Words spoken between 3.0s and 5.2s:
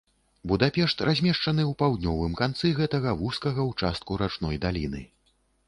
вузкага ўчастку рачной даліны.